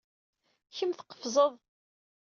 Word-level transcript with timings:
Kemm 0.75 0.91
tqefzeḍ. 0.93 1.53